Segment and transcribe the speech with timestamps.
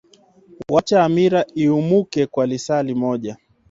[0.71, 3.37] wacha hamira imumuke kwa lisaa limoja